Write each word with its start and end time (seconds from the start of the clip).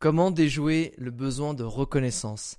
Comment 0.00 0.30
déjouer 0.30 0.94
le 0.96 1.10
besoin 1.10 1.54
de 1.54 1.64
reconnaissance? 1.64 2.58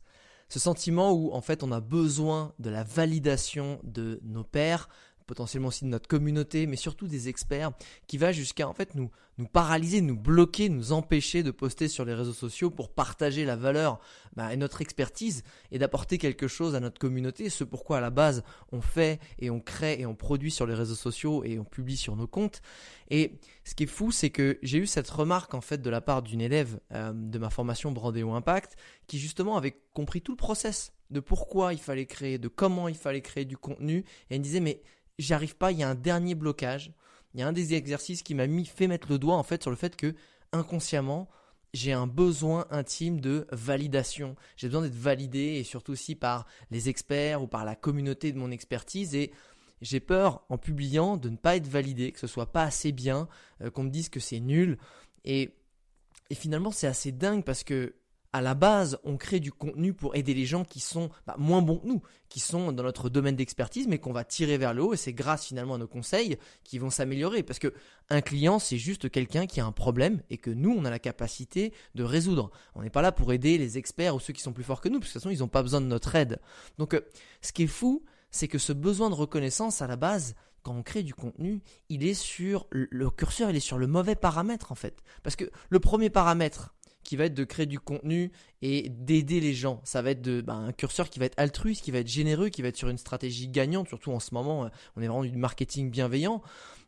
Ce 0.50 0.60
sentiment 0.60 1.14
où 1.14 1.32
en 1.32 1.40
fait 1.40 1.64
on 1.64 1.72
a 1.72 1.80
besoin 1.80 2.54
de 2.60 2.70
la 2.70 2.84
validation 2.84 3.80
de 3.84 4.20
nos 4.24 4.44
pairs, 4.44 4.90
potentiellement 5.30 5.68
aussi 5.68 5.86
de 5.86 5.90
notre 5.90 6.08
communauté, 6.08 6.66
mais 6.66 6.76
surtout 6.76 7.08
des 7.08 7.30
experts, 7.30 7.72
qui 8.08 8.18
va 8.18 8.32
jusqu'à 8.32 8.68
en 8.68 8.74
fait 8.74 8.96
nous, 8.96 9.12
nous 9.38 9.46
paralyser, 9.46 10.02
nous 10.02 10.18
bloquer, 10.18 10.70
nous 10.70 10.92
empêcher 10.92 11.44
de 11.44 11.52
poster 11.52 11.88
sur 11.88 12.04
les 12.04 12.16
réseaux 12.16 12.34
sociaux 12.34 12.72
pour 12.72 12.92
partager 12.92 13.46
la 13.46 13.56
valeur 13.56 14.00
bah, 14.36 14.52
et 14.52 14.58
notre 14.58 14.82
expertise 14.82 15.44
et 15.70 15.78
d'apporter 15.78 16.18
quelque 16.18 16.48
chose 16.48 16.74
à 16.74 16.80
notre 16.80 16.98
communauté, 16.98 17.52
ce 17.52 17.64
pourquoi 17.64 18.00
à 18.00 18.02
la 18.02 18.10
base 18.10 18.44
on 18.72 18.82
fait 18.82 19.20
et 19.38 19.52
on 19.52 19.60
crée 19.60 20.00
et 20.00 20.08
on 20.08 20.16
produit 20.16 20.50
sur 20.50 20.66
les 20.66 20.74
réseaux 20.74 20.96
sociaux 20.96 21.44
et 21.44 21.60
on 21.60 21.64
publie 21.64 21.96
sur 21.96 22.16
nos 22.16 22.28
comptes. 22.28 22.64
Et 23.12 23.40
ce 23.64 23.76
qui 23.76 23.84
est 23.84 23.88
fou, 23.88 24.12
c'est 24.12 24.32
que 24.32 24.58
j'ai 24.64 24.80
eu 24.80 24.88
cette 24.88 25.10
remarque 25.12 25.54
en 25.54 25.62
fait 25.62 25.80
de 25.80 25.90
la 25.92 26.02
part 26.02 26.24
d'une 26.24 26.42
élève 26.42 26.80
euh, 26.92 27.14
de 27.14 27.38
ma 27.38 27.52
formation 27.52 27.92
Brandéo 27.92 28.34
Impact 28.34 28.78
qui 29.06 29.20
justement 29.20 29.58
avait 29.58 29.80
compris 29.94 30.22
tout 30.24 30.32
le 30.32 30.38
process 30.38 30.92
de 31.12 31.20
pourquoi 31.20 31.74
il 31.74 31.80
fallait 31.80 32.06
créer, 32.06 32.38
de 32.38 32.48
comment 32.48 32.88
il 32.88 32.96
fallait 32.96 33.22
créer 33.22 33.46
du 33.46 33.58
contenu 33.58 34.00
et 34.00 34.36
elle 34.36 34.40
me 34.40 34.44
disait 34.44 34.60
mais 34.60 34.82
j'y 35.20 35.34
arrive 35.34 35.56
pas, 35.56 35.72
il 35.72 35.78
y 35.78 35.84
a 35.84 35.90
un 35.90 35.96
dernier 35.96 36.34
blocage. 36.34 36.92
Il 37.34 37.40
y 37.40 37.44
a 37.44 37.48
un 37.48 37.54
des 37.54 37.76
exercices 37.76 38.24
qui 38.24 38.34
m'a 38.34 38.48
mis 38.48 38.66
fait 38.66 38.88
mettre 38.88 39.12
le 39.12 39.20
doigt 39.20 39.36
en 39.36 39.44
fait 39.44 39.62
sur 39.62 39.70
le 39.70 39.78
fait 39.78 39.96
que 39.96 40.16
inconsciemment, 40.52 41.30
j'ai 41.76 41.94
un 41.94 42.08
besoin 42.08 42.66
intime 42.72 43.22
de 43.22 43.46
validation. 43.52 44.36
J'ai 44.58 44.68
besoin 44.68 44.82
d'être 44.82 44.96
validé 44.96 45.58
et 45.60 45.64
surtout 45.64 45.92
aussi 45.92 46.16
par 46.16 46.48
les 46.72 46.90
experts 46.90 47.44
ou 47.44 47.48
par 47.48 47.66
la 47.66 47.76
communauté 47.76 48.32
de 48.32 48.40
mon 48.40 48.50
expertise 48.50 49.14
et 49.14 49.32
j'ai 49.82 50.00
peur 50.00 50.44
en 50.50 50.58
publiant 50.58 51.18
de 51.18 51.30
ne 51.30 51.38
pas 51.38 51.56
être 51.56 51.68
validé, 51.68 52.12
que 52.12 52.20
ce 52.20 52.28
soit 52.28 52.52
pas 52.52 52.64
assez 52.64 52.92
bien, 52.92 53.30
euh, 53.62 53.70
qu'on 53.70 53.84
me 53.84 53.92
dise 53.92 54.10
que 54.10 54.20
c'est 54.20 54.40
nul 54.40 54.80
et 55.24 55.54
et 56.30 56.36
finalement, 56.36 56.72
c'est 56.72 56.88
assez 56.88 57.12
dingue 57.12 57.44
parce 57.44 57.64
que 57.64 57.96
à 58.32 58.42
la 58.42 58.54
base, 58.54 59.00
on 59.04 59.18
crée 59.18 59.40
du 59.40 59.52
contenu 59.52 59.94
pour 59.94 60.16
aider 60.16 60.34
les 60.34 60.46
gens 60.46 60.64
qui 60.64 60.80
sont 60.80 61.10
bah, 61.26 61.36
moins 61.40 61.62
bons 61.62 61.78
que 61.78 61.88
nous, 61.88 62.02
qui 62.30 62.40
sont 62.40 62.72
dans 62.72 62.84
notre 62.84 63.10
domaine 63.10 63.36
d'expertise, 63.36 63.88
mais 63.88 63.98
qu'on 63.98 64.14
va 64.14 64.24
tirer 64.24 64.58
vers 64.58 64.74
le 64.74 64.84
haut. 64.84 64.94
Et 64.94 64.98
c'est 64.98 65.14
grâce 65.14 65.48
finalement 65.48 65.76
à 65.76 65.78
nos 65.80 65.88
conseils 65.88 66.38
qui 66.64 66.78
vont 66.78 66.92
s'améliorer. 66.92 67.42
Parce 67.42 67.58
que 67.58 67.74
un 68.10 68.22
client, 68.22 68.60
c'est 68.60 68.78
juste 68.78 69.10
quelqu'un 69.10 69.48
qui 69.48 69.60
a 69.60 69.66
un 69.66 69.72
problème 69.72 70.22
et 70.30 70.38
que 70.38 70.52
nous, 70.52 70.76
on 70.78 70.86
a 70.86 70.92
la 70.92 71.00
capacité 71.00 71.74
de 71.96 72.04
résoudre. 72.04 72.52
On 72.76 72.84
n'est 72.84 72.92
pas 72.92 73.02
là 73.02 73.12
pour 73.12 73.34
aider 73.34 73.58
les 73.58 73.78
experts 73.78 74.16
ou 74.16 74.20
ceux 74.20 74.34
qui 74.34 74.42
sont 74.42 74.54
plus 74.54 74.64
forts 74.64 74.82
que 74.82 74.90
nous, 74.90 75.00
parce 75.00 75.12
que 75.12 75.18
de 75.18 75.20
toute 75.20 75.24
façon, 75.24 75.36
ils 75.36 75.40
n'ont 75.40 75.48
pas 75.48 75.64
besoin 75.64 75.82
de 75.82 75.88
notre 75.88 76.14
aide. 76.16 76.40
Donc, 76.78 76.94
euh, 76.94 77.02
ce 77.42 77.52
qui 77.52 77.64
est 77.64 77.68
fou, 77.68 78.04
c'est 78.30 78.48
que 78.48 78.60
ce 78.60 78.74
besoin 78.74 79.10
de 79.10 79.16
reconnaissance 79.16 79.82
à 79.82 79.88
la 79.88 79.96
base, 79.96 80.36
quand 80.62 80.76
on 80.76 80.84
crée 80.84 81.04
du 81.04 81.14
contenu, 81.14 81.62
il 81.88 82.06
est 82.06 82.14
sur 82.14 82.68
le 82.70 83.10
curseur, 83.10 83.50
il 83.50 83.56
est 83.56 83.62
sur 83.62 83.78
le 83.78 83.88
mauvais 83.88 84.16
paramètre 84.16 84.72
en 84.72 84.76
fait. 84.76 85.02
Parce 85.24 85.36
que 85.36 85.46
le 85.70 85.80
premier 85.80 86.10
paramètre, 86.10 86.76
qui 87.04 87.16
va 87.16 87.26
être 87.26 87.34
de 87.34 87.44
créer 87.44 87.66
du 87.66 87.80
contenu 87.80 88.32
et 88.62 88.90
d'aider 88.90 89.40
les 89.40 89.54
gens. 89.54 89.82
Ça 89.84 90.02
va 90.02 90.12
être 90.12 90.22
de, 90.22 90.42
bah, 90.42 90.54
un 90.54 90.72
curseur 90.72 91.10
qui 91.10 91.20
va 91.20 91.26
être 91.26 91.40
altruiste, 91.40 91.84
qui 91.84 91.92
va 91.92 92.00
être 92.00 92.08
généreux, 92.08 92.50
qui 92.50 92.62
va 92.62 92.68
être 92.68 92.78
sur 92.78 92.90
une 92.90 92.98
stratégie 92.98 93.48
gagnante, 93.48 93.88
surtout 93.88 94.12
en 94.12 94.20
ce 94.20 94.34
moment, 94.34 94.66
euh, 94.66 94.70
on 94.96 95.02
est 95.02 95.08
vraiment 95.08 95.24
du 95.24 95.38
marketing 95.38 95.90
bienveillant. 95.90 96.42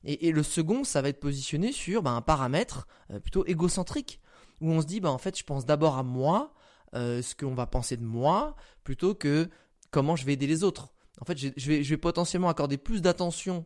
Et, 0.03 0.31
le 0.31 0.41
second, 0.41 0.83
ça 0.83 1.01
va 1.03 1.09
être 1.09 1.19
positionné 1.19 1.71
sur 1.71 2.01
bah, 2.01 2.11
un 2.11 2.21
paramètre 2.21 2.87
euh, 3.11 3.19
plutôt 3.19 3.45
égocentrique, 3.45 4.19
où 4.59 4.71
on 4.71 4.81
se 4.81 4.87
dit, 4.87 4.99
bah, 4.99 5.11
en 5.11 5.19
fait, 5.19 5.37
je 5.37 5.43
pense 5.43 5.65
d'abord 5.65 5.97
à 5.97 6.03
moi, 6.03 6.53
euh, 6.95 7.21
ce 7.21 7.35
qu'on 7.35 7.53
va 7.53 7.67
penser 7.67 7.97
de 7.97 8.03
moi, 8.03 8.55
plutôt 8.83 9.13
que 9.13 9.49
comment 9.91 10.15
je 10.15 10.25
vais 10.25 10.33
aider 10.33 10.47
les 10.47 10.63
autres. 10.63 10.91
En 11.19 11.25
fait, 11.25 11.37
je 11.37 11.67
vais, 11.67 11.83
je 11.83 11.89
vais 11.89 11.97
potentiellement 11.97 12.49
accorder 12.49 12.77
plus 12.77 13.01
d'attention 13.01 13.65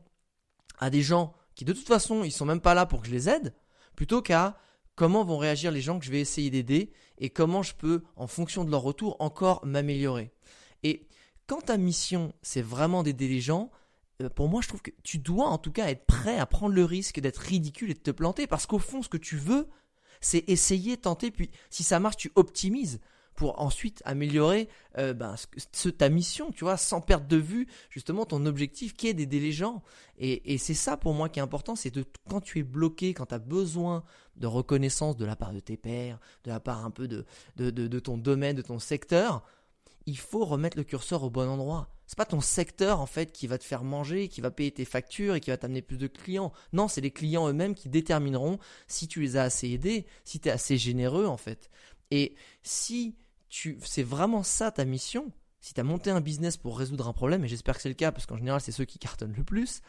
à 0.78 0.90
des 0.90 1.02
gens 1.02 1.34
qui, 1.56 1.64
de 1.64 1.72
toute 1.72 1.88
façon, 1.88 2.24
ils 2.24 2.32
sont 2.32 2.46
même 2.46 2.60
pas 2.60 2.74
là 2.74 2.86
pour 2.86 3.02
que 3.02 3.08
je 3.08 3.14
les 3.14 3.30
aide, 3.30 3.54
plutôt 3.96 4.22
qu'à 4.22 4.58
comment 4.96 5.24
vont 5.24 5.38
réagir 5.38 5.72
les 5.72 5.82
gens 5.82 6.00
que 6.00 6.06
je 6.06 6.12
vais 6.12 6.22
essayer 6.22 6.50
d'aider 6.50 6.92
et 7.18 7.30
comment 7.30 7.64
je 7.64 7.76
peux, 7.76 8.04
en 8.16 8.28
fonction 8.28 8.64
de 8.64 8.72
leur 8.72 8.82
retour, 8.82 9.16
encore 9.20 9.66
m'améliorer. 9.66 10.32
Et 10.84 11.08
quand 11.48 11.62
ta 11.62 11.78
mission, 11.78 12.34
c'est 12.42 12.62
vraiment 12.62 13.04
d'aider 13.04 13.28
les 13.28 13.42
gens, 13.42 13.72
euh, 14.22 14.30
pour 14.30 14.48
moi, 14.48 14.62
je 14.62 14.68
trouve 14.68 14.82
que 14.82 14.92
tu 15.04 15.18
dois 15.18 15.48
en 15.48 15.58
tout 15.58 15.72
cas 15.72 15.88
être 15.88 16.06
prêt 16.06 16.40
à 16.40 16.46
prendre 16.46 16.74
le 16.74 16.86
risque 16.86 17.20
d'être 17.20 17.40
ridicule 17.40 17.92
et 17.92 17.96
de 17.96 18.00
te 18.00 18.12
planter 18.12 18.48
parce 18.48 18.66
qu'au 18.66 18.80
fond, 18.80 19.02
ce 19.02 19.10
que 19.10 19.18
tu 19.18 19.38
veux, 19.38 19.68
c'est 20.22 20.50
essayer, 20.50 20.98
tenter, 20.98 21.32
puis 21.32 21.52
si 21.70 21.84
ça 21.84 22.00
marche, 22.00 22.18
tu 22.18 22.32
optimises 22.36 23.00
pour 23.36 23.62
ensuite 23.62 24.02
améliorer 24.06 24.70
euh, 24.98 25.14
ben, 25.14 25.36
ta 25.98 26.10
mission, 26.10 26.52
tu 26.52 26.64
vois, 26.64 26.78
sans 26.78 27.02
perdre 27.02 27.28
de 27.28 27.38
vue 27.38 27.68
justement 27.90 28.26
ton 28.26 28.46
objectif 28.46 28.96
qui 28.96 29.08
est 29.08 29.14
d'aider 29.14 29.40
les 29.40 29.52
gens. 29.52 29.84
Et, 30.18 30.58
c'est 30.58 30.74
ça 30.74 30.96
pour 30.96 31.14
moi 31.14 31.28
qui 31.28 31.40
est 31.40 31.44
important, 31.44 31.76
c'est 31.76 31.94
de 31.94 32.06
quand 32.30 32.42
tu 32.42 32.60
es 32.60 32.64
bloqué, 32.64 33.14
quand 33.14 33.28
tu 33.28 33.36
as 33.36 33.40
besoin 33.40 34.04
de 34.38 34.48
reconnaissance 34.48 35.18
de 35.18 35.26
la 35.26 35.36
part 35.36 35.54
de 35.54 35.60
tes 35.60 35.78
pairs, 35.78 36.20
de 36.46 36.50
la 36.50 36.60
part 36.60 36.86
un 36.86 36.92
peu 36.92 37.08
de, 37.08 37.26
de, 37.58 37.70
de, 37.70 38.00
ton 38.00 38.18
domaine, 38.18 38.56
de 38.56 38.62
ton 38.62 38.80
secteur, 38.80 39.44
il 40.06 40.18
faut 40.18 40.46
remettre 40.46 40.78
le 40.78 40.84
curseur 40.84 41.24
au 41.24 41.30
bon 41.30 41.50
endroit. 41.50 41.90
C'est 42.08 42.18
pas 42.18 42.26
ton 42.26 42.40
secteur 42.40 43.02
en 43.02 43.08
fait 43.08 43.32
qui 43.32 43.48
va 43.48 43.58
te 43.58 43.64
faire 43.64 43.84
manger, 43.84 44.30
qui 44.30 44.40
va 44.40 44.52
payer 44.52 44.72
tes 44.72 44.86
factures 44.86 45.36
et 45.36 45.42
qui 45.42 45.50
va 45.50 45.58
t'amener 45.58 45.82
plus 45.82 45.98
de 45.98 46.08
clients. 46.08 46.54
Non, 46.72 46.88
c'est 46.88 47.02
les 47.02 47.12
clients 47.12 47.50
eux-mêmes 47.50 47.74
qui 47.74 47.90
détermineront 47.90 48.60
si 48.88 49.08
tu 49.08 49.22
les 49.22 49.38
as 49.38 49.44
assez 49.44 49.72
aidés, 49.72 50.06
si 50.24 50.40
tu 50.40 50.48
es 50.48 50.52
assez 50.52 50.78
généreux 50.78 51.26
en 51.26 51.38
fait. 51.38 51.72
Et 52.12 52.36
si 52.64 53.16
c'est 53.50 54.04
vraiment 54.04 54.44
ça 54.44 54.72
ta 54.72 54.86
mission, 54.86 55.32
si 55.62 55.74
tu 55.74 55.80
as 55.80 55.84
monté 55.84 56.12
un 56.12 56.22
business 56.22 56.58
pour 56.58 56.78
résoudre 56.78 57.08
un 57.08 57.14
problème, 57.14 57.44
et 57.44 57.48
j'espère 57.48 57.76
que 57.76 57.82
c'est 57.82 57.90
le 57.90 57.96
cas 57.96 58.12
parce 58.12 58.26
qu'en 58.26 58.38
général 58.38 58.62
c'est 58.62 58.72
ceux 58.72 58.86
qui 58.86 59.00
cartonnent 59.00 59.34
le 59.36 59.44
plus, 59.44 59.82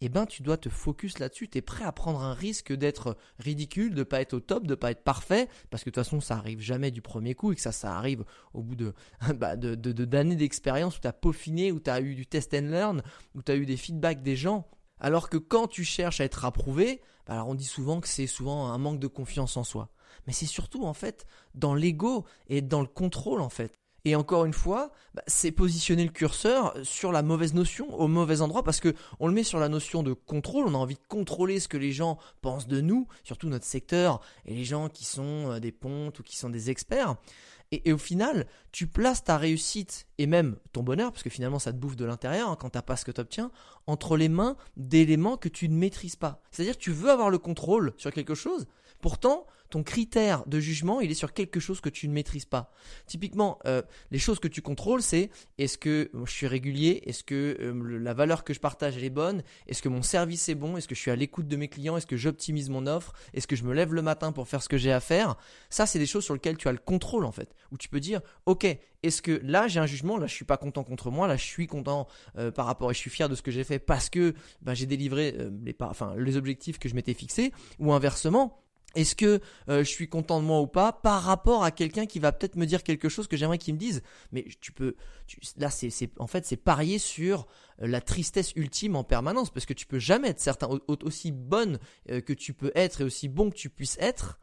eh 0.00 0.08
ben 0.08 0.26
tu 0.26 0.42
dois 0.42 0.56
te 0.56 0.68
focus 0.68 1.18
là-dessus, 1.18 1.48
tu 1.48 1.58
es 1.58 1.62
prêt 1.62 1.84
à 1.84 1.92
prendre 1.92 2.20
un 2.20 2.34
risque 2.34 2.72
d'être 2.72 3.16
ridicule, 3.38 3.94
de 3.94 4.02
pas 4.02 4.20
être 4.20 4.34
au 4.34 4.40
top, 4.40 4.66
de 4.66 4.74
pas 4.74 4.90
être 4.90 5.04
parfait, 5.04 5.48
parce 5.70 5.84
que 5.84 5.90
de 5.90 5.94
toute 5.94 6.04
façon 6.04 6.20
ça 6.20 6.36
arrive 6.36 6.60
jamais 6.60 6.90
du 6.90 7.00
premier 7.00 7.34
coup 7.34 7.52
et 7.52 7.54
que 7.54 7.60
ça 7.60 7.72
ça 7.72 7.96
arrive 7.96 8.24
au 8.52 8.62
bout 8.62 8.76
de 8.76 8.92
bah, 9.36 9.56
d'années 9.56 9.76
de, 9.76 9.92
de, 9.92 10.34
d'expérience 10.34 10.98
où 10.98 11.00
tu 11.00 11.08
as 11.08 11.12
peaufiné, 11.12 11.72
où 11.72 11.80
tu 11.80 11.90
as 11.90 12.00
eu 12.00 12.14
du 12.14 12.26
test 12.26 12.54
and 12.54 12.68
learn, 12.70 13.02
où 13.34 13.42
tu 13.42 13.52
as 13.52 13.56
eu 13.56 13.66
des 13.66 13.76
feedbacks 13.76 14.22
des 14.22 14.36
gens. 14.36 14.66
Alors 14.98 15.28
que 15.28 15.36
quand 15.36 15.68
tu 15.68 15.84
cherches 15.84 16.20
à 16.20 16.24
être 16.24 16.44
approuvé, 16.44 17.00
bah, 17.26 17.34
alors 17.34 17.48
on 17.48 17.54
dit 17.54 17.64
souvent 17.64 18.00
que 18.00 18.08
c'est 18.08 18.26
souvent 18.26 18.72
un 18.72 18.78
manque 18.78 19.00
de 19.00 19.06
confiance 19.06 19.56
en 19.56 19.64
soi 19.64 19.90
mais 20.26 20.32
c'est 20.32 20.46
surtout 20.46 20.84
en 20.84 20.94
fait 20.94 21.26
dans 21.54 21.74
l'ego 21.74 22.24
et 22.48 22.60
dans 22.60 22.80
le 22.80 22.86
contrôle 22.86 23.40
en 23.40 23.48
fait. 23.48 23.72
Et 24.06 24.16
encore 24.16 24.44
une 24.44 24.52
fois, 24.52 24.92
bah, 25.14 25.22
c'est 25.26 25.50
positionner 25.50 26.04
le 26.04 26.10
curseur 26.10 26.74
sur 26.82 27.10
la 27.10 27.22
mauvaise 27.22 27.54
notion, 27.54 27.92
au 27.98 28.06
mauvais 28.06 28.42
endroit, 28.42 28.62
parce 28.62 28.80
que 28.80 28.94
on 29.18 29.28
le 29.28 29.32
met 29.32 29.44
sur 29.44 29.58
la 29.58 29.70
notion 29.70 30.02
de 30.02 30.12
contrôle. 30.12 30.66
On 30.66 30.74
a 30.74 30.78
envie 30.78 30.96
de 30.96 31.06
contrôler 31.08 31.58
ce 31.58 31.68
que 31.68 31.78
les 31.78 31.92
gens 31.92 32.18
pensent 32.42 32.68
de 32.68 32.82
nous, 32.82 33.08
surtout 33.22 33.48
notre 33.48 33.64
secteur, 33.64 34.20
et 34.44 34.54
les 34.54 34.64
gens 34.64 34.90
qui 34.90 35.06
sont 35.06 35.52
euh, 35.52 35.58
des 35.58 35.72
pontes 35.72 36.18
ou 36.18 36.22
qui 36.22 36.36
sont 36.36 36.50
des 36.50 36.68
experts. 36.68 37.16
Et, 37.72 37.92
au 37.92 37.98
final, 37.98 38.46
tu 38.72 38.86
places 38.86 39.24
ta 39.24 39.38
réussite 39.38 40.06
et 40.18 40.26
même 40.26 40.56
ton 40.72 40.82
bonheur, 40.82 41.12
parce 41.12 41.22
que 41.22 41.30
finalement 41.30 41.58
ça 41.58 41.72
te 41.72 41.78
bouffe 41.78 41.96
de 41.96 42.04
l'intérieur 42.04 42.48
hein, 42.48 42.56
quand 42.58 42.70
tu 42.70 42.78
n'as 42.78 42.82
pas 42.82 42.96
ce 42.96 43.04
que 43.04 43.12
tu 43.12 43.20
obtiens, 43.20 43.50
entre 43.86 44.16
les 44.16 44.28
mains 44.28 44.56
d'éléments 44.76 45.36
que 45.36 45.48
tu 45.48 45.68
ne 45.68 45.76
maîtrises 45.76 46.16
pas. 46.16 46.40
C'est-à-dire 46.50 46.76
tu 46.76 46.90
veux 46.90 47.10
avoir 47.10 47.30
le 47.30 47.38
contrôle 47.38 47.92
sur 47.96 48.12
quelque 48.12 48.34
chose, 48.34 48.66
pourtant 49.00 49.46
ton 49.74 49.82
critère 49.82 50.46
de 50.46 50.60
jugement, 50.60 51.00
il 51.00 51.10
est 51.10 51.14
sur 51.14 51.32
quelque 51.32 51.58
chose 51.58 51.80
que 51.80 51.88
tu 51.88 52.06
ne 52.06 52.12
maîtrises 52.12 52.44
pas. 52.44 52.70
Typiquement, 53.06 53.58
euh, 53.66 53.82
les 54.12 54.20
choses 54.20 54.38
que 54.38 54.46
tu 54.46 54.62
contrôles, 54.62 55.02
c'est 55.02 55.30
est-ce 55.58 55.78
que 55.78 56.12
je 56.24 56.30
suis 56.30 56.46
régulier, 56.46 57.02
est-ce 57.06 57.24
que 57.24 57.56
euh, 57.60 57.98
la 57.98 58.14
valeur 58.14 58.44
que 58.44 58.54
je 58.54 58.60
partage 58.60 58.96
elle 58.96 59.02
est 59.02 59.10
bonne, 59.10 59.42
est-ce 59.66 59.82
que 59.82 59.88
mon 59.88 60.02
service 60.02 60.48
est 60.48 60.54
bon, 60.54 60.76
est-ce 60.76 60.86
que 60.86 60.94
je 60.94 61.00
suis 61.00 61.10
à 61.10 61.16
l'écoute 61.16 61.48
de 61.48 61.56
mes 61.56 61.66
clients, 61.66 61.96
est-ce 61.96 62.06
que 62.06 62.16
j'optimise 62.16 62.70
mon 62.70 62.86
offre, 62.86 63.14
est-ce 63.32 63.48
que 63.48 63.56
je 63.56 63.64
me 63.64 63.74
lève 63.74 63.92
le 63.92 64.02
matin 64.02 64.30
pour 64.30 64.46
faire 64.46 64.62
ce 64.62 64.68
que 64.68 64.76
j'ai 64.76 64.92
à 64.92 65.00
faire? 65.00 65.36
Ça, 65.70 65.86
c'est 65.86 65.98
des 65.98 66.06
choses 66.06 66.24
sur 66.24 66.34
lesquelles 66.34 66.56
tu 66.56 66.68
as 66.68 66.72
le 66.72 66.78
contrôle 66.78 67.24
en 67.24 67.32
fait, 67.32 67.52
où 67.72 67.76
tu 67.76 67.88
peux 67.88 68.00
dire, 68.00 68.20
ok, 68.46 68.78
est-ce 69.06 69.22
que 69.22 69.40
là 69.42 69.68
j'ai 69.68 69.80
un 69.80 69.86
jugement, 69.86 70.16
là 70.18 70.26
je 70.26 70.34
suis 70.34 70.44
pas 70.44 70.56
content 70.56 70.84
contre 70.84 71.10
moi, 71.10 71.26
là 71.26 71.36
je 71.36 71.44
suis 71.44 71.66
content 71.66 72.06
euh, 72.38 72.50
par 72.50 72.66
rapport 72.66 72.90
et 72.90 72.94
je 72.94 72.98
suis 72.98 73.10
fier 73.10 73.28
de 73.28 73.34
ce 73.34 73.42
que 73.42 73.50
j'ai 73.50 73.64
fait 73.64 73.78
parce 73.78 74.10
que 74.10 74.34
ben, 74.62 74.74
j'ai 74.74 74.86
délivré 74.86 75.36
les, 75.64 75.76
enfin, 75.80 76.14
les 76.16 76.36
objectifs 76.36 76.78
que 76.78 76.88
je 76.88 76.94
m'étais 76.94 77.14
fixés, 77.14 77.52
ou 77.78 77.92
inversement 77.92 78.64
est-ce 78.94 79.16
que 79.16 79.40
euh, 79.68 79.78
je 79.78 79.88
suis 79.88 80.08
content 80.08 80.40
de 80.40 80.46
moi 80.46 80.60
ou 80.60 80.66
pas 80.66 80.92
par 80.92 81.22
rapport 81.22 81.64
à 81.64 81.70
quelqu'un 81.70 82.06
qui 82.06 82.18
va 82.18 82.32
peut-être 82.32 82.56
me 82.56 82.66
dire 82.66 82.82
quelque 82.82 83.08
chose 83.08 83.26
que 83.26 83.36
j'aimerais 83.36 83.58
qu'il 83.58 83.74
me 83.74 83.78
dise? 83.78 84.02
Mais 84.32 84.46
tu 84.60 84.72
peux, 84.72 84.94
là, 85.56 85.70
c'est, 85.70 85.90
en 86.18 86.26
fait, 86.26 86.46
c'est 86.46 86.56
parier 86.56 86.98
sur 86.98 87.46
euh, 87.82 87.86
la 87.86 88.00
tristesse 88.00 88.52
ultime 88.56 88.96
en 88.96 89.04
permanence 89.04 89.50
parce 89.50 89.66
que 89.66 89.74
tu 89.74 89.86
peux 89.86 89.98
jamais 89.98 90.28
être 90.28 90.40
certain, 90.40 90.68
aussi 90.88 91.32
bonne 91.32 91.78
euh, 92.10 92.20
que 92.20 92.32
tu 92.32 92.54
peux 92.54 92.72
être 92.74 93.00
et 93.00 93.04
aussi 93.04 93.28
bon 93.28 93.50
que 93.50 93.56
tu 93.56 93.70
puisses 93.70 93.98
être. 93.98 94.38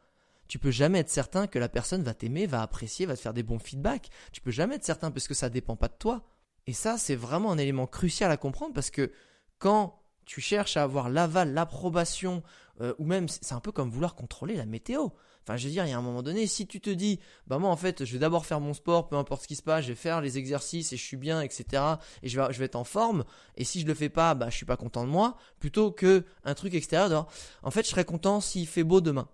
Tu 0.52 0.58
peux 0.58 0.70
jamais 0.70 0.98
être 0.98 1.08
certain 1.08 1.46
que 1.46 1.58
la 1.58 1.70
personne 1.70 2.02
va 2.02 2.12
t'aimer, 2.12 2.46
va 2.46 2.60
apprécier, 2.60 3.06
va 3.06 3.16
te 3.16 3.22
faire 3.22 3.32
des 3.32 3.42
bons 3.42 3.58
feedbacks. 3.58 4.10
Tu 4.32 4.42
peux 4.42 4.50
jamais 4.50 4.74
être 4.74 4.84
certain 4.84 5.10
parce 5.10 5.26
que 5.26 5.32
ça 5.32 5.48
dépend 5.48 5.76
pas 5.76 5.88
de 5.88 5.96
toi. 5.98 6.28
Et 6.66 6.74
ça, 6.74 6.98
c'est 6.98 7.14
vraiment 7.14 7.52
un 7.52 7.56
élément 7.56 7.86
crucial 7.86 8.30
à 8.30 8.36
comprendre 8.36 8.74
parce 8.74 8.90
que 8.90 9.12
quand 9.58 9.98
tu 10.26 10.42
cherches 10.42 10.76
à 10.76 10.82
avoir 10.82 11.08
l'aval, 11.08 11.54
l'approbation, 11.54 12.42
euh, 12.82 12.92
ou 12.98 13.06
même 13.06 13.28
c'est 13.28 13.54
un 13.54 13.60
peu 13.60 13.72
comme 13.72 13.88
vouloir 13.88 14.14
contrôler 14.14 14.54
la 14.54 14.66
météo. 14.66 15.08
Enfin, 15.42 15.56
je 15.56 15.64
veux 15.64 15.72
dire, 15.72 15.86
il 15.86 15.88
y 15.88 15.94
a 15.94 15.98
un 15.98 16.02
moment 16.02 16.22
donné, 16.22 16.46
si 16.46 16.66
tu 16.66 16.82
te 16.82 16.90
dis, 16.90 17.18
bah 17.46 17.58
moi 17.58 17.70
en 17.70 17.76
fait, 17.76 18.04
je 18.04 18.12
vais 18.12 18.18
d'abord 18.18 18.44
faire 18.44 18.60
mon 18.60 18.74
sport, 18.74 19.08
peu 19.08 19.16
importe 19.16 19.44
ce 19.44 19.48
qui 19.48 19.56
se 19.56 19.62
passe, 19.62 19.84
je 19.84 19.88
vais 19.88 19.94
faire 19.94 20.20
les 20.20 20.36
exercices 20.36 20.92
et 20.92 20.98
je 20.98 21.02
suis 21.02 21.16
bien, 21.16 21.40
etc. 21.40 21.82
Et 22.22 22.28
je 22.28 22.38
vais, 22.38 22.52
je 22.52 22.58
vais 22.58 22.66
être 22.66 22.76
en 22.76 22.84
forme. 22.84 23.24
Et 23.56 23.64
si 23.64 23.80
je 23.80 23.86
le 23.86 23.94
fais 23.94 24.10
pas, 24.10 24.34
bah 24.34 24.50
je 24.50 24.56
suis 24.56 24.66
pas 24.66 24.76
content 24.76 25.06
de 25.06 25.10
moi. 25.10 25.38
Plutôt 25.60 25.92
que 25.92 26.26
un 26.44 26.52
truc 26.52 26.74
extérieur. 26.74 27.26
En 27.62 27.70
fait, 27.70 27.84
je 27.84 27.88
serais 27.88 28.04
content 28.04 28.42
s'il 28.42 28.68
fait 28.68 28.84
beau 28.84 29.00
demain. 29.00 29.30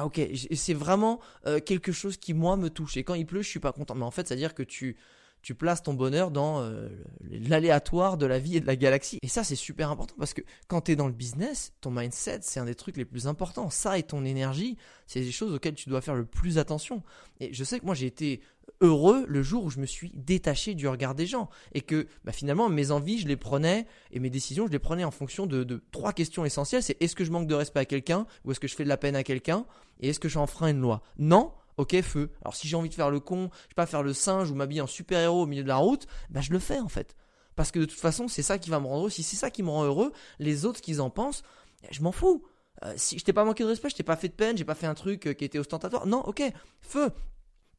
Ah 0.00 0.06
ok, 0.06 0.20
c'est 0.54 0.74
vraiment 0.74 1.18
euh, 1.46 1.58
quelque 1.58 1.90
chose 1.90 2.16
qui 2.16 2.32
moi 2.32 2.56
me 2.56 2.70
touche. 2.70 2.96
Et 2.96 3.02
quand 3.02 3.14
il 3.14 3.26
pleut, 3.26 3.42
je 3.42 3.48
suis 3.48 3.58
pas 3.58 3.72
content. 3.72 3.96
Mais 3.96 4.04
en 4.04 4.12
fait, 4.12 4.28
c'est 4.28 4.34
à 4.34 4.36
dire 4.36 4.54
que 4.54 4.62
tu 4.62 4.96
tu 5.42 5.54
places 5.54 5.82
ton 5.82 5.94
bonheur 5.94 6.30
dans 6.30 6.60
euh, 6.62 6.88
l'aléatoire 7.30 8.16
de 8.16 8.26
la 8.26 8.38
vie 8.38 8.56
et 8.56 8.60
de 8.60 8.66
la 8.66 8.76
galaxie. 8.76 9.18
Et 9.22 9.28
ça, 9.28 9.44
c'est 9.44 9.56
super 9.56 9.90
important 9.90 10.14
parce 10.18 10.34
que 10.34 10.42
quand 10.66 10.82
tu 10.82 10.92
es 10.92 10.96
dans 10.96 11.06
le 11.06 11.12
business, 11.12 11.72
ton 11.80 11.90
mindset, 11.90 12.40
c'est 12.42 12.60
un 12.60 12.64
des 12.64 12.74
trucs 12.74 12.96
les 12.96 13.04
plus 13.04 13.26
importants. 13.26 13.70
Ça 13.70 13.98
et 13.98 14.02
ton 14.02 14.24
énergie, 14.24 14.76
c'est 15.06 15.20
des 15.20 15.30
choses 15.30 15.54
auxquelles 15.54 15.74
tu 15.74 15.88
dois 15.88 16.00
faire 16.00 16.16
le 16.16 16.24
plus 16.24 16.58
attention. 16.58 17.02
Et 17.40 17.52
je 17.52 17.64
sais 17.64 17.78
que 17.78 17.86
moi, 17.86 17.94
j'ai 17.94 18.06
été 18.06 18.40
heureux 18.80 19.24
le 19.28 19.42
jour 19.42 19.64
où 19.64 19.70
je 19.70 19.80
me 19.80 19.86
suis 19.86 20.12
détaché 20.14 20.74
du 20.74 20.86
regard 20.88 21.14
des 21.14 21.26
gens 21.26 21.48
et 21.72 21.80
que 21.80 22.06
bah, 22.24 22.32
finalement 22.32 22.68
mes 22.68 22.90
envies 22.90 23.18
je 23.18 23.28
les 23.28 23.36
prenais 23.36 23.86
et 24.10 24.20
mes 24.20 24.30
décisions 24.30 24.66
je 24.66 24.72
les 24.72 24.78
prenais 24.78 25.04
en 25.04 25.10
fonction 25.10 25.46
de, 25.46 25.82
trois 25.90 26.12
questions 26.12 26.44
essentielles 26.44 26.82
c'est 26.82 27.00
est-ce 27.02 27.16
que 27.16 27.24
je 27.24 27.30
manque 27.30 27.46
de 27.46 27.54
respect 27.54 27.80
à 27.80 27.84
quelqu'un 27.84 28.26
ou 28.44 28.52
est-ce 28.52 28.60
que 28.60 28.68
je 28.68 28.74
fais 28.74 28.84
de 28.84 28.88
la 28.88 28.96
peine 28.96 29.16
à 29.16 29.24
quelqu'un 29.24 29.66
et 30.00 30.08
est-ce 30.10 30.20
que 30.20 30.28
j'enfreins 30.28 30.68
une 30.68 30.80
loi? 30.80 31.02
Non 31.18 31.52
ok 31.76 32.00
feu. 32.02 32.30
Alors 32.42 32.56
si 32.56 32.68
j'ai 32.68 32.76
envie 32.76 32.88
de 32.88 32.94
faire 32.94 33.10
le 33.10 33.20
con, 33.20 33.50
je 33.52 33.68
sais 33.68 33.74
pas 33.76 33.86
faire 33.86 34.02
le 34.02 34.12
singe 34.12 34.50
ou 34.50 34.54
m'habiller 34.54 34.80
en 34.80 34.86
super-héros 34.86 35.42
au 35.42 35.46
milieu 35.46 35.62
de 35.62 35.68
la 35.68 35.76
route, 35.76 36.06
bah 36.30 36.40
je 36.40 36.52
le 36.52 36.58
fais 36.58 36.80
en 36.80 36.88
fait. 36.88 37.16
Parce 37.58 37.72
que 37.72 37.80
de 37.80 37.86
toute 37.86 37.98
façon, 37.98 38.28
c'est 38.28 38.42
ça 38.42 38.56
qui 38.56 38.70
va 38.70 38.78
me 38.78 38.86
rendre 38.86 39.00
heureux. 39.00 39.10
Si 39.10 39.24
c'est 39.24 39.34
ça 39.34 39.50
qui 39.50 39.64
me 39.64 39.68
rend 39.68 39.82
heureux, 39.82 40.12
les 40.38 40.64
autres, 40.64 40.80
qu'ils 40.80 41.00
en 41.00 41.10
pensent, 41.10 41.42
je 41.90 42.02
m'en 42.02 42.12
fous. 42.12 42.44
Euh, 42.84 42.94
si 42.96 43.18
je 43.18 43.24
t'ai 43.24 43.32
pas 43.32 43.44
manqué 43.44 43.64
de 43.64 43.68
respect, 43.68 43.90
je 43.90 43.96
t'ai 43.96 44.04
pas 44.04 44.14
fait 44.14 44.28
de 44.28 44.34
peine, 44.34 44.56
j'ai 44.56 44.64
pas 44.64 44.76
fait 44.76 44.86
un 44.86 44.94
truc 44.94 45.26
euh, 45.26 45.32
qui 45.32 45.44
était 45.44 45.58
ostentatoire. 45.58 46.06
Non, 46.06 46.20
ok, 46.20 46.40
feu. 46.80 47.10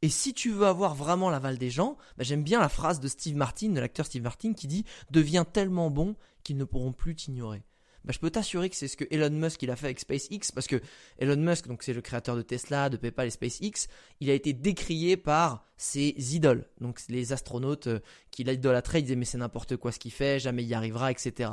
Et 0.02 0.10
si 0.10 0.34
tu 0.34 0.52
veux 0.52 0.66
avoir 0.66 0.96
vraiment 0.96 1.30
l'aval 1.30 1.58
des 1.58 1.70
gens, 1.70 1.98
bah, 2.18 2.24
j'aime 2.24 2.44
bien 2.44 2.60
la 2.60 2.70
phrase 2.70 3.00
de 3.00 3.08
Steve 3.08 3.36
Martin, 3.36 3.70
de 3.70 3.80
l'acteur 3.80 4.06
Steve 4.06 4.24
Martin, 4.24 4.54
qui 4.54 4.68
dit 4.68 4.86
Deviens 5.12 5.46
tellement 5.46 5.90
bon 5.90 6.16
qu'ils 6.44 6.58
ne 6.58 6.64
pourront 6.64 6.94
plus 6.94 7.16
t'ignorer. 7.16 7.64
Bah, 8.06 8.14
je 8.14 8.20
peux 8.20 8.30
t'assurer 8.30 8.70
que 8.70 8.78
c'est 8.78 8.88
ce 8.88 8.96
que 8.96 9.04
Elon 9.12 9.30
Musk 9.30 9.62
il 9.62 9.70
a 9.72 9.76
fait 9.76 9.88
avec 9.88 10.00
SpaceX 10.00 10.54
parce 10.54 10.68
que 10.68 10.78
Elon 11.18 11.36
Musk 11.36 11.68
donc 11.68 11.84
c'est 11.84 11.94
le 11.94 12.00
créateur 12.02 12.38
de 12.38 12.42
Tesla, 12.42 12.90
de 12.90 12.96
PayPal 12.96 13.28
et 13.28 13.30
SpaceX, 13.30 13.90
il 14.22 14.30
a 14.30 14.34
été 14.34 14.54
décrié 14.54 15.18
par 15.18 15.66
ses 15.76 16.16
idoles, 16.34 16.66
donc 16.80 17.02
les 17.10 17.34
astronautes 17.34 17.88
euh, 17.88 18.00
qui 18.32 18.46
l'idolâtraient, 18.46 19.00
ils 19.00 19.04
disaient 19.04 19.18
mais 19.18 19.26
c'est 19.26 19.38
n'importe 19.38 19.76
quoi 19.76 19.92
ce 19.92 20.00
qu'il 20.00 20.12
fait, 20.12 20.40
jamais 20.40 20.64
il 20.64 20.70
y 20.70 20.74
arrivera, 20.74 21.12
etc. 21.12 21.52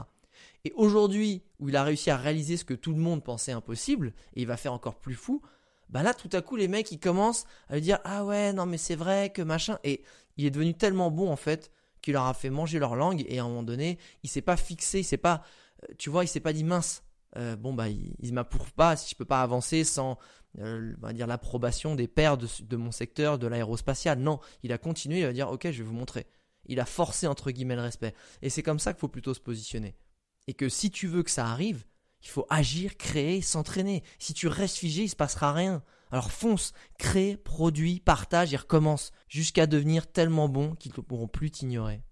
Et 0.64 0.72
aujourd'hui, 0.76 1.43
où 1.58 1.69
il 1.69 1.76
a 1.76 1.82
réussi 1.82 2.10
à 2.10 2.16
réaliser 2.16 2.56
ce 2.56 2.64
que 2.64 2.75
tout 2.75 2.93
le 2.93 3.00
monde 3.00 3.25
pensait 3.25 3.52
impossible, 3.52 4.12
et 4.34 4.43
il 4.43 4.46
va 4.46 4.56
faire 4.56 4.72
encore 4.72 4.98
plus 4.98 5.14
fou, 5.14 5.43
bah 5.88 6.02
là 6.02 6.14
tout 6.14 6.30
à 6.32 6.42
coup 6.42 6.56
les 6.56 6.68
mecs 6.68 6.90
ils 6.90 6.98
commencent 6.98 7.46
à 7.68 7.74
lui 7.74 7.80
dire 7.80 7.98
ah 8.04 8.24
ouais 8.24 8.52
non 8.52 8.66
mais 8.66 8.78
c'est 8.78 8.96
vrai 8.96 9.30
que 9.30 9.42
machin, 9.42 9.78
et 9.84 10.02
il 10.36 10.44
est 10.44 10.50
devenu 10.50 10.74
tellement 10.74 11.10
bon 11.10 11.30
en 11.30 11.36
fait 11.36 11.70
qu'il 12.02 12.14
leur 12.14 12.24
a 12.24 12.34
fait 12.34 12.50
manger 12.50 12.78
leur 12.78 12.96
langue, 12.96 13.24
et 13.28 13.38
à 13.38 13.44
un 13.44 13.48
moment 13.48 13.62
donné 13.62 13.98
il 14.22 14.30
s'est 14.30 14.42
pas 14.42 14.56
fixé, 14.56 15.00
il 15.00 15.04
s'est 15.04 15.16
pas 15.16 15.42
euh, 15.82 15.94
tu 15.98 16.10
vois, 16.10 16.24
il 16.24 16.28
s'est 16.28 16.40
pas 16.40 16.52
dit 16.52 16.64
mince. 16.64 17.02
Euh, 17.36 17.56
bon 17.56 17.74
bah 17.74 17.88
il, 17.88 18.14
il 18.20 18.32
m'approuve 18.32 18.72
pas 18.72 18.96
si 18.96 19.10
je 19.10 19.14
peux 19.14 19.24
pas 19.26 19.42
avancer 19.42 19.84
sans 19.84 20.16
euh, 20.58 20.94
dire 21.12 21.26
l'approbation 21.26 21.94
des 21.94 22.08
pairs 22.08 22.38
de, 22.38 22.76
mon 22.76 22.92
secteur 22.92 23.38
de 23.38 23.46
l'aérospatial. 23.46 24.18
Non, 24.18 24.40
il 24.62 24.72
a 24.72 24.78
continué, 24.78 25.20
il 25.20 25.26
va 25.26 25.32
dire 25.32 25.50
ok 25.50 25.70
je 25.70 25.82
vais 25.82 25.88
vous 25.88 25.94
montrer. 25.94 26.26
Il 26.66 26.80
a 26.80 26.86
forcé 26.86 27.26
entre 27.26 27.50
guillemets 27.50 27.76
le 27.76 27.82
respect. 27.82 28.14
Et 28.42 28.50
c'est 28.50 28.62
comme 28.62 28.78
ça 28.78 28.92
qu'il 28.92 29.00
faut 29.00 29.08
plutôt 29.08 29.34
se 29.34 29.40
positionner. 29.40 29.96
Et 30.46 30.54
que 30.54 30.68
si 30.68 30.90
tu 30.90 31.06
veux 31.06 31.22
que 31.22 31.30
ça 31.30 31.46
arrive, 31.46 31.84
il 32.22 32.28
faut 32.28 32.46
agir, 32.50 32.96
créer, 32.96 33.40
s'entraîner. 33.40 34.02
Si 34.18 34.34
tu 34.34 34.48
restes 34.48 34.76
figé, 34.76 35.04
il 35.04 35.08
se 35.08 35.16
passera 35.16 35.52
rien. 35.52 35.82
Alors 36.10 36.30
fonce, 36.30 36.72
crée, 36.98 37.36
produit, 37.36 38.00
partage 38.00 38.54
et 38.54 38.56
recommence 38.56 39.12
jusqu'à 39.28 39.66
devenir 39.66 40.06
tellement 40.06 40.48
bon 40.48 40.74
qu'ils 40.74 40.92
ne 40.96 41.02
pourront 41.02 41.28
plus 41.28 41.50
t'ignorer. 41.50 42.02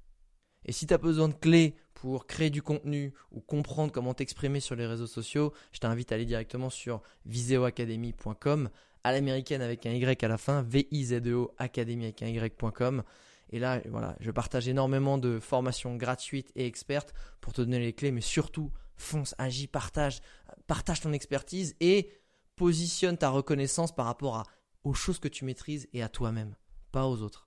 Et 0.67 0.73
si 0.73 0.87
tu 0.87 0.95
as 0.95 0.99
besoin 0.99 1.29
de 1.29 1.35
clés 1.35 1.77
pour 1.95 2.27
créer 2.27 2.51
du 2.51 2.63
contenu 2.63 3.15
ou 3.31 3.41
comprendre 3.41 3.93
comment 3.93 4.15
t'exprimer 4.15 4.61
sur 4.61 4.75
les 4.75 4.87
réseaux 4.87 5.07
sociaux, 5.07 5.53
je 5.73 5.79
t'invite 5.79 6.11
à 6.11 6.17
aller 6.17 6.25
directement 6.25 6.71
sur 6.71 7.03
viseoacademy.com 7.27 8.69
à 9.05 9.13
l'américaine 9.13 9.63
avec 9.63 9.87
un 9.87 9.93
Y 9.93 10.25
à 10.25 10.29
la 10.29 10.39
fin, 10.39 10.63
V-I-Z-E-O 10.63 11.53
Academy 11.59 12.05
avec 12.05 12.23
un 12.23 12.29
Y.com. 12.29 13.03
Et 13.51 13.59
là, 13.59 13.81
voilà, 13.91 14.17
je 14.21 14.31
partage 14.31 14.67
énormément 14.67 15.19
de 15.19 15.39
formations 15.39 15.97
gratuites 15.97 16.51
et 16.57 16.67
expertes 16.67 17.15
pour 17.41 17.53
te 17.53 17.61
donner 17.61 17.79
les 17.79 17.93
clés, 17.93 18.11
mais 18.11 18.23
surtout, 18.23 18.73
fonce, 18.97 19.35
agis, 19.39 19.67
partage, 19.67 20.21
partage 20.67 21.01
ton 21.01 21.13
expertise 21.13 21.77
et 21.81 22.13
positionne 22.57 23.19
ta 23.19 23.31
reconnaissance 23.31 23.95
par 23.95 24.07
rapport 24.07 24.45
aux 24.85 24.95
choses 24.95 25.19
que 25.19 25.29
tu 25.29 25.45
maîtrises 25.45 25.89
et 25.93 26.03
à 26.03 26.09
toi-même, 26.09 26.55
pas 26.93 27.07
aux 27.07 27.23
autres. 27.23 27.44